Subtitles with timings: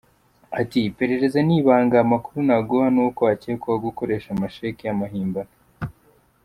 [0.59, 5.53] Ati:«Iperereza ni ibanga amakuru naguha ni uko akekwaho gukoresha amasheki y’amahimbano.